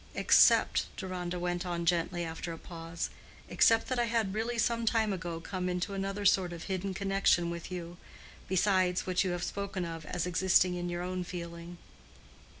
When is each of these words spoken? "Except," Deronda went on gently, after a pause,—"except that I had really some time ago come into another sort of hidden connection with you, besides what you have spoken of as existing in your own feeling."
"Except," 0.15 0.87
Deronda 0.97 1.37
went 1.37 1.63
on 1.63 1.85
gently, 1.85 2.23
after 2.25 2.51
a 2.51 2.57
pause,—"except 2.57 3.87
that 3.87 3.99
I 3.99 4.05
had 4.05 4.33
really 4.33 4.57
some 4.57 4.83
time 4.83 5.13
ago 5.13 5.39
come 5.39 5.69
into 5.69 5.93
another 5.93 6.25
sort 6.25 6.51
of 6.53 6.63
hidden 6.63 6.95
connection 6.95 7.51
with 7.51 7.71
you, 7.71 7.97
besides 8.47 9.05
what 9.05 9.23
you 9.23 9.29
have 9.29 9.43
spoken 9.43 9.85
of 9.85 10.07
as 10.07 10.25
existing 10.25 10.73
in 10.73 10.89
your 10.89 11.03
own 11.03 11.23
feeling." 11.23 11.77